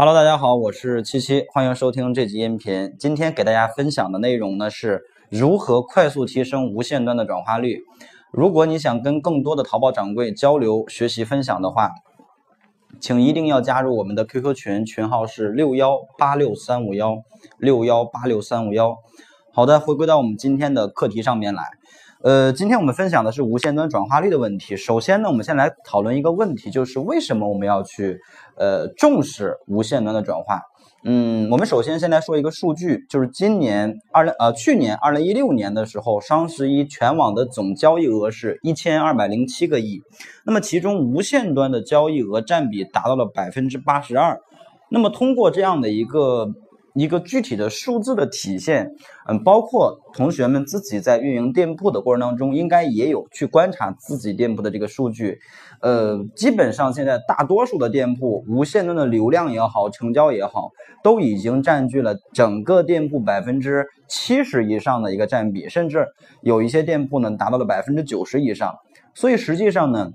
[0.00, 2.96] Hello，大家好，我是七七，欢迎收听这集音频。
[2.98, 7.82] 今天给大家分享的内容呢是如何快速提升无线端的转化率。
[8.30, 11.90] 如果你想跟更多的淘宝掌柜交流、学习、分享的话，
[12.98, 17.18] 请一定要加入我们的 QQ 群，群号是六幺八六三五幺
[17.58, 18.96] 六幺八六三五幺。
[19.52, 21.62] 好的，回归到我们今天的课题上面来。
[22.22, 24.76] 呃，今天我们分享的是无线端转化率的问题。
[24.76, 28.20] 首先呢，我们先来讨论一个问题，就是为什么我们要去
[28.60, 30.60] 呃重视无线端的转化？
[31.02, 40.02] 嗯，我们首先先来说一个数据，就是今年二零呃去年二零一六年的时候，双十一全网的总交易额是一千二百零七个亿，
[40.44, 44.38] 那么其中无线端的交易额占比达到了百分之八十二。
[44.90, 46.52] 那么通过这样的一个。
[46.94, 48.90] 一个具体的数字的体现，
[49.28, 55.38] 嗯，包括同学们自己在运营店铺的过程当中，应该也有去观察自己店铺的这个数据，
[55.80, 60.70] 呃，基本上现在大多数的店铺无线端的流量也好，成交也好，
[61.02, 66.06] 都已经占据了整个店铺百分之七十以上的一个占比，甚至
[66.42, 68.74] 有一些店铺呢达到了百分之九十以上，
[69.14, 70.10] 所以实际上呢。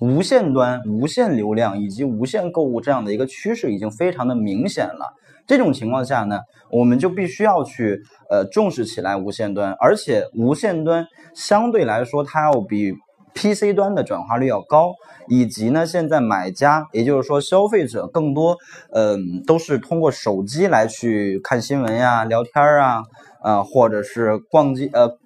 [0.00, 5.14] 无线端、无线流量以及无线购物这样的一个趋势已经非常的明显了。
[5.46, 6.40] 这种情况下呢，
[6.70, 12.92] 我们就必须要去呃重视起来无线端，而且无线端相对来说它要比
[13.34, 14.92] PC 端的转化率要高，
[15.26, 18.56] 以及呢现在买家也就是说消费者更多
[18.92, 23.02] 嗯都是通过手机来去看新闻呀、聊天啊，
[23.42, 25.16] 呃或者是逛街呃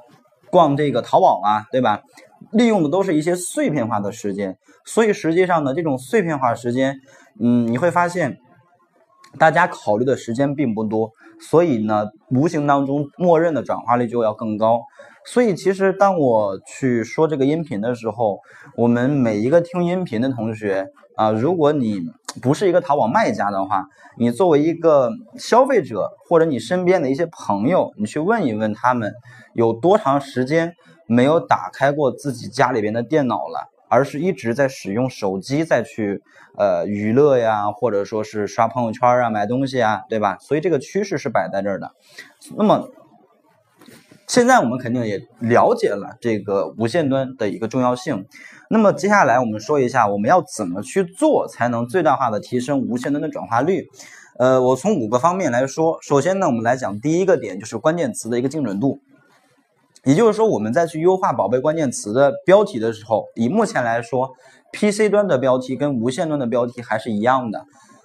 [0.51, 2.01] 逛这个淘宝啊，对吧？
[2.53, 6.97] 利用的都是一些碎片化的时间，所以实际上呢，这种碎片化时间，
[7.41, 8.39] 嗯，你会发现，
[9.39, 14.81] 大家考虑的时间并不多，所以呢，无形当中默认的转化率就要更高。
[15.25, 18.41] 所以其实当我去说这个音频的时候，
[18.77, 22.03] 我们每一个听音频的同学啊，如果你
[22.41, 23.87] 不是一个淘宝卖家的话，
[24.19, 29.13] 你作为一个消费者或者你身边的一些朋友，你去问一问他们
[29.55, 30.75] 有多长时间。
[31.09, 36.23] 没有打开过自己家里边的电脑了，而是一直在使用手机再去
[36.57, 40.37] 呃娱乐呀，或者说是刷朋友圈啊、买东西啊，对吧？
[40.41, 41.93] 所以这个趋势是摆在这儿的。
[42.57, 42.89] 那么
[44.27, 48.27] 现在我们肯定也了解了这个无线端的一个重要性。
[48.69, 53.87] 那么接下来我们说一下，我们要怎么去做才能最大化的提升无线端的转化率？
[54.39, 55.99] 呃，我从五个方面来说。
[56.03, 59.01] 首先呢，我们来讲第一个点，就是关键词的一个精准度。
[60.07, 64.31] 也就是说，我们在去优化宝贝关键词的标题的时候，以目前来说
[64.73, 67.65] ，PC 端的标题跟无线端的标题还是一样的。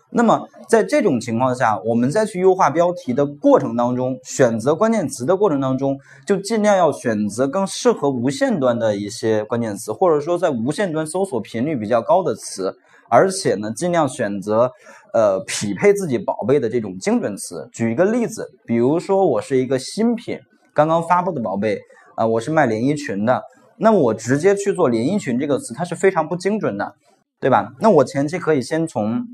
[0.10, 5.96] 那么在这种情况下，我们在去优化标题的过程当中，选择关键词的过程当中，
[6.26, 12.76] 就尽量要选择更适合无线端的一些关键词，或者说在无线端搜索频率比较高的词，
[13.12, 14.72] 而且呢，尽量选择
[15.14, 17.70] 呃匹配自己宝贝的这种精准词。
[17.72, 20.40] 举一个例子，比如说我是一个新品。
[20.74, 21.82] 刚刚发布的宝贝
[22.16, 23.44] 啊，我是卖连衣裙的，
[23.78, 26.96] 那我直接去做连衣裙这个词，它是非常不精准的，
[27.42, 27.74] 对吧？
[27.80, 29.26] 那我前期可以先从，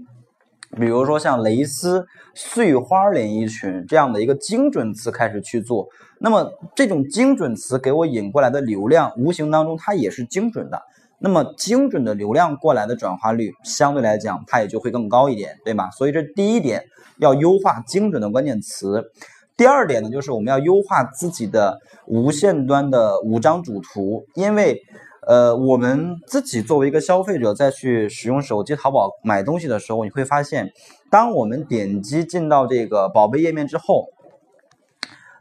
[0.80, 5.88] 比如说像蕾丝碎花连衣裙这样的一个精准词开始去做，
[6.20, 10.81] 那么这种精准词给我引过来的流量，无形当中它也是精准的，
[11.19, 15.92] 那么精准的流量过来的转化率相对来讲它也就会更高一点，对吧？
[15.92, 16.84] 所以这第一点
[17.19, 19.12] 要优化精准的关键词。
[19.57, 24.79] 第二点呢，就是我们要优化自己的无线端的五张主图，因为，
[25.28, 30.72] 呃，我们自己作为一个消费者，在去使用手机淘宝买东西的时候，你会发现，
[31.09, 34.06] 当我们点击进到这个宝贝页面之后。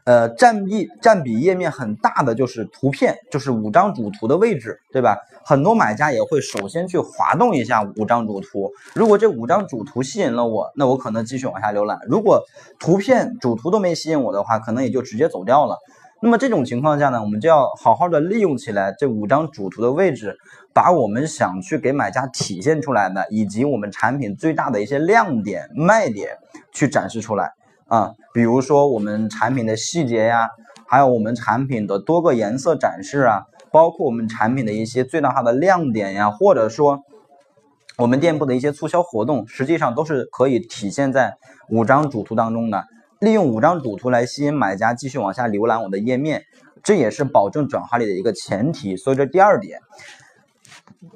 [0.07, 5.17] 呃，占比占比页面很大的就是图片，就是五张主图的位置，对吧？
[5.43, 12.41] 很多买家也会首先去滑动一下五张主图，如果这五张主图吸引了我，那我可能继续往下浏览；如果
[12.79, 15.77] 图片主图都没吸引我的话，可能也就直接走掉了。
[16.21, 20.37] 那么这种情况下呢，我们就要好好的利用起来这五张主图的位置，
[20.73, 26.29] 把我们想去给买家体现出来的，以及我们产品最大的一些亮点、卖点
[26.71, 27.51] 去展示出来。
[27.87, 30.49] 啊，比如说我们产品的细节呀，
[30.87, 36.99] 还有我们产品的多个颜色展示啊，包括我们产品的一些最大化的亮点呀，或者说
[37.97, 41.37] 我们店铺的一些促销活动，实际上都是可以体现在
[41.69, 42.83] 五张主图当中的。
[43.19, 46.43] 利用五张主图来吸引买家继续往下浏览我的页面，
[46.83, 48.95] 这也是保证转化率的一个前提。
[48.97, 49.79] 所以这第二点。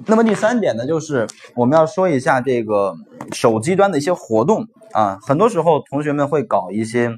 [0.06, 2.94] 那么第三点呢，就是我们要说一下这个
[3.32, 7.10] 手机端的一些活动啊，很多时候同学们会搞一些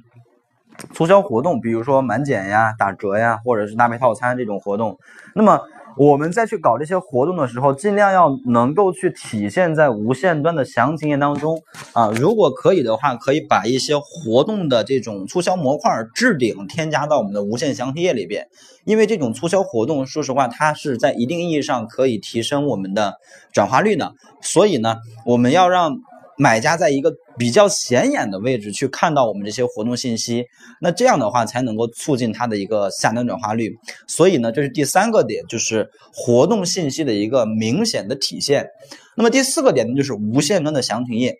[0.92, 4.98] 促销活动，比如说满减呀、打折呀，或者是搭配套餐这种活动。
[5.34, 5.60] 那么
[5.96, 11.62] 我们再去搞这些活动的时候，尽量要能够去体现在无线端的详情页当中
[11.92, 12.10] 啊。
[12.10, 18.48] 如果可以的话，可以把一些活动的这种促销模块置顶添加到我们的无线详情页里边，
[18.84, 23.14] 因为这种促销活动，说实话，它是在一定意义上可以提升我们的
[23.52, 24.14] 转化率的。
[24.40, 25.98] 所以呢，我们要让。
[26.36, 30.44] 买家在一个比较显眼的位置去看到我们这些活动信息，
[30.81, 33.76] 那这样的话才能够促进它的一个下单转化率。
[34.06, 38.69] 所以呢，这是第三个点，就是活动信息的一个明显的体现。
[39.16, 41.38] 那么第四个点呢，就是无线端的详情页。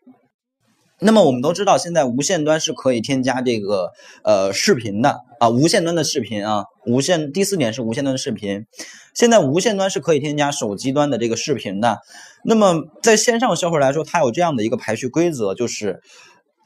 [1.01, 3.91] 那么我们都知道，现在无线端是可以添加这个
[4.23, 8.65] 呃视频的啊，无线端的视频啊，无线第四点是无线端的视频。
[9.13, 11.99] 现在无线端是可以添加手机端的这个视频的。
[12.45, 16.01] 那么在线上销售来说，它有这样的一个排序规则，就是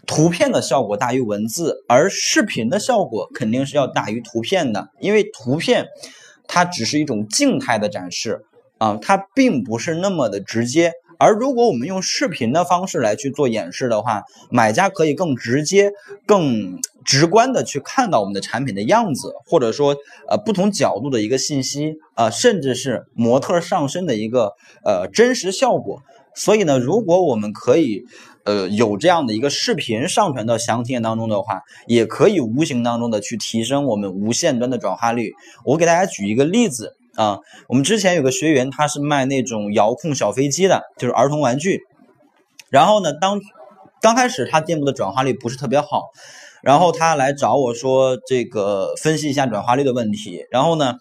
[0.06, 5.86] 图片的效果大于文字，而视频的效果肯定是要大于图片的，因为图片
[6.46, 8.42] 它只是一种静态的展示
[8.76, 10.92] 啊，它并不是那么的直接。
[11.18, 15.90] 而如果我们用视频的方式来去做演示的话，买家可以更直接、
[16.24, 19.96] 更直观的去看到我们的产品的样子，或者说
[20.28, 24.52] 呃不同角度的一个信息啊，甚至是模特上身的一个
[24.84, 26.02] 呃真实效果。
[26.36, 28.04] 所以呢，如果我们可以
[28.44, 35.32] 呃有这样的一个视频上传到详情页当中的话，也可以无形当中的去提升我们无线端的转化率。
[35.64, 36.94] 我给大家举一个例子。
[37.18, 41.80] 啊，我们之前有个学员，他是卖那种遥控小飞机的，就是儿童玩具。
[42.70, 43.40] 然后呢，当
[44.00, 46.04] 刚开始他店铺的转化率不是特别好，
[46.62, 50.44] 然后他来找我说这个分析一下转化率的问题。
[50.52, 50.94] 然后呢，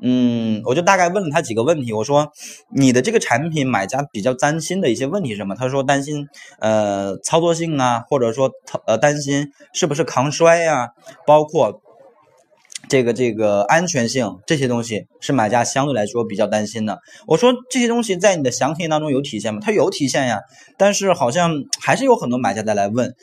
[0.00, 2.32] 嗯，我就大概问了他几个问题，我说
[2.74, 5.54] 你的这个产品买家比较担心的一些问题是什么？
[5.54, 6.26] 他说担心
[6.60, 8.50] 呃操作性啊，或者说
[8.86, 10.88] 呃担心是不是抗摔呀，
[11.26, 11.82] 包括。
[12.88, 16.98] 这个这个安全性这些东西是买家相对来说比较担心的。
[17.26, 19.60] 我说这些东西在你的详情当中有体现吗？
[19.62, 20.40] 它有体现呀，
[20.76, 23.14] 但是好像还是有很多买家再来问。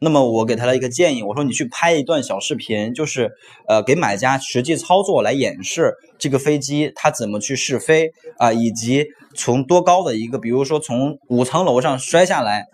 [0.00, 3.32] 那么我给他了一个建议，我说你去拍一段小视频，就是
[3.66, 12.66] 呃给买家实际操作来演示这个飞机它怎么去试飞啊，以及从多高的一个，比如说从五层楼上摔下来，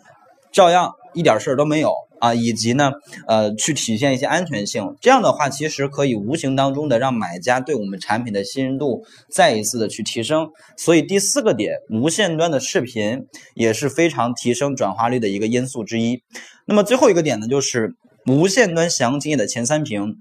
[0.53, 1.95] 照样一点事儿都没有。
[2.25, 2.91] 啊，以及呢，
[3.29, 10.49] 呃，去体现一些安全性，这样的话，其实可以无形当中的让买家对我们产品的信任度再一次的去提升。
[10.79, 16.23] 所以第四个点，无线端的视频也是非常提升转化率的一个因素之一。
[16.65, 17.95] 那么最后一个点呢，就是
[18.27, 20.17] 无线端详情页的前三屏。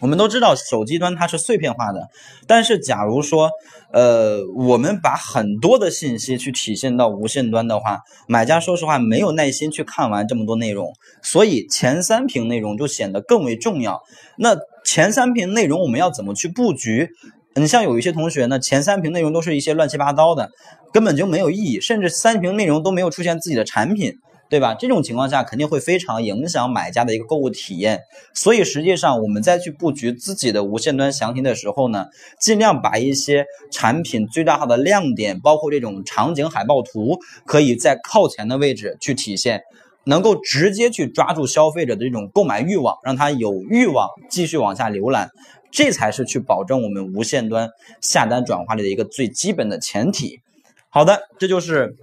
[0.00, 2.08] 我们都知道手机端它是碎片化的，
[2.46, 3.50] 但是假如说，
[3.92, 10.92] 呃，我们把很多的信息去体现到无线端的话，买家说实话没有耐心去看完这么多内容，
[11.22, 14.02] 所以前三屏内容就显得更为重要。
[14.36, 17.10] 那前三屏内容我们要怎么去布局？
[17.54, 20.50] 你像有一些同学呢，前三屏内容都是一些乱七八糟的，
[20.92, 24.14] 根本就没有意义，甚至三屏内容都没有出现自己的产品。
[24.50, 24.72] 对吧？
[24.72, 32.06] 这种情况下肯定会非常影响买家的一个购物体验，所以实际上我们在去布局自己的无线端详情的时候呢，
[32.40, 39.62] 尽量把一些产品最大化的亮点，包括这种场景海报图，可以在靠前的位置去体现，
[40.04, 45.30] 能够直接去抓住消费者的这种购买欲望，让他有欲望继续往下浏览，
[45.70, 47.68] 这才是去保证我们无线端
[48.00, 50.40] 下单转化率的一个最基本的前提。
[50.88, 51.96] 好的，这就是。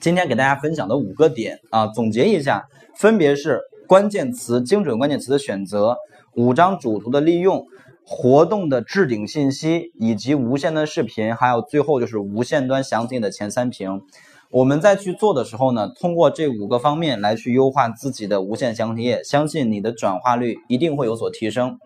[0.00, 2.66] 今天给大家分享的五个点啊，总结一下，
[2.96, 5.96] 分别是关键词精准关键词的选择，
[6.34, 7.64] 五张主图的利用，
[8.04, 14.00] 活动的置顶信息，以及无线端视频，还有最后就是无线端详情页的前三屏。
[14.50, 21.78] 我们在去做的时候呢，通过这五个方面来去优化自己的无线详情页，相信你的转化率一定会有所提升。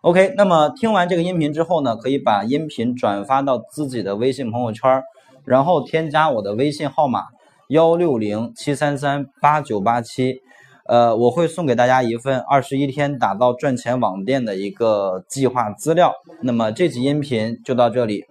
[0.00, 5.02] OK，那么听完这个音频之后呢，可以把音频转发到自己的微信朋友圈，
[5.44, 7.24] 然后添加我的微信号码。
[7.68, 10.40] 幺六零七三三八九八七，
[10.86, 16.14] 呃，我会送给大家一份二十一天打造赚钱网店的一个计划资料。
[16.40, 18.24] 那么这期音频就到这里。